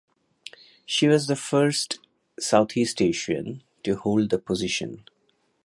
[0.83, 1.99] She was the first
[2.39, 5.03] Southeast Asian to hold the position.